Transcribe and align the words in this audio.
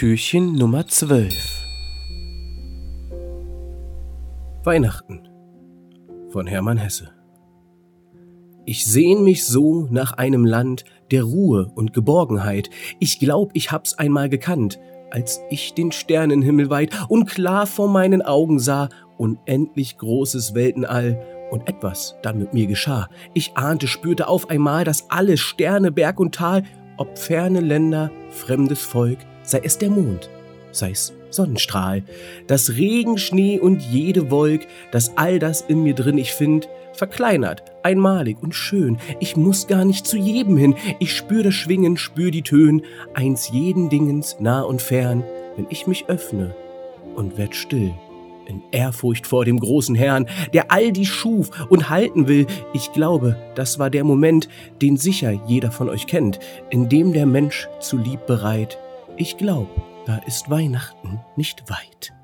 Türchen 0.00 0.54
Nummer 0.54 0.86
12 0.86 1.30
Weihnachten 4.64 5.28
von 6.30 6.46
Hermann 6.46 6.78
Hesse 6.78 7.10
Ich 8.64 8.86
sehn 8.86 9.22
mich 9.22 9.44
so 9.44 9.88
nach 9.90 10.12
einem 10.12 10.46
Land 10.46 10.86
der 11.10 11.24
Ruhe 11.24 11.70
und 11.74 11.92
Geborgenheit. 11.92 12.70
Ich 12.98 13.18
glaub, 13.18 13.50
ich 13.52 13.72
hab's 13.72 13.92
einmal 13.92 14.30
gekannt, 14.30 14.80
als 15.10 15.42
ich 15.50 15.74
den 15.74 15.92
Sternenhimmel 15.92 16.70
weit 16.70 16.98
und 17.10 17.26
klar 17.26 17.66
vor 17.66 17.90
meinen 17.90 18.22
Augen 18.22 18.58
sah, 18.58 18.88
unendlich 19.18 19.98
großes 19.98 20.54
Weltenall 20.54 21.22
und 21.50 21.68
etwas 21.68 22.16
dann 22.22 22.38
mit 22.38 22.54
mir 22.54 22.66
geschah. 22.66 23.10
Ich 23.34 23.54
ahnte, 23.54 23.86
spürte 23.86 24.28
auf 24.28 24.48
einmal, 24.48 24.84
dass 24.84 25.10
alle 25.10 25.36
Sterne, 25.36 25.92
Berg 25.92 26.20
und 26.20 26.34
Tal, 26.34 26.62
ob 27.00 27.18
ferne 27.18 27.60
Länder, 27.60 28.10
fremdes 28.30 28.82
Volk, 28.82 29.18
sei 29.42 29.62
es 29.64 29.78
der 29.78 29.88
Mond, 29.88 30.28
sei 30.70 30.90
es 30.90 31.14
Sonnenstrahl, 31.30 32.02
das 32.46 32.76
Regen, 32.76 33.16
Schnee 33.16 33.58
und 33.58 33.80
jede 33.80 34.30
Wolk, 34.30 34.66
dass 34.92 35.16
all 35.16 35.38
das 35.38 35.62
in 35.62 35.82
mir 35.82 35.94
drin 35.94 36.18
ich 36.18 36.32
find, 36.32 36.68
verkleinert, 36.92 37.62
einmalig 37.82 38.36
und 38.42 38.54
schön. 38.54 38.98
Ich 39.18 39.34
muss 39.34 39.66
gar 39.66 39.86
nicht 39.86 40.06
zu 40.06 40.18
jedem 40.18 40.58
hin, 40.58 40.74
ich 40.98 41.16
spür 41.16 41.42
das 41.42 41.54
Schwingen, 41.54 41.96
spür 41.96 42.30
die 42.30 42.42
Tön, 42.42 42.82
eins 43.14 43.48
jeden 43.50 43.88
Dingens 43.88 44.36
nah 44.38 44.60
und 44.60 44.82
fern, 44.82 45.24
wenn 45.56 45.68
ich 45.70 45.86
mich 45.86 46.04
öffne 46.08 46.54
und 47.16 47.38
werd 47.38 47.56
still. 47.56 47.94
In 48.50 48.62
Ehrfurcht 48.72 49.26
vor 49.26 49.44
dem 49.44 49.60
großen 49.60 49.94
Herrn, 49.94 50.26
der 50.52 50.72
all 50.72 50.90
die 50.90 51.06
schuf 51.06 51.50
und 51.70 51.88
halten 51.88 52.26
will. 52.26 52.46
Ich 52.74 52.92
glaube, 52.92 53.36
das 53.54 53.78
war 53.78 53.90
der 53.90 54.02
Moment, 54.02 54.48
den 54.82 54.96
sicher 54.96 55.30
jeder 55.46 55.70
von 55.70 55.88
euch 55.88 56.06
kennt, 56.08 56.40
in 56.68 56.88
dem 56.88 57.12
der 57.12 57.26
Mensch 57.26 57.68
zu 57.78 57.96
lieb 57.96 58.26
bereit 58.26 58.76
ich 59.20 59.36
glaub, 59.36 59.68
da 60.06 60.16
ist 60.26 60.48
Weihnachten 60.48 61.20
nicht 61.36 61.68
weit. 61.68 62.14